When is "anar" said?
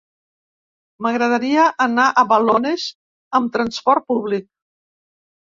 1.85-2.07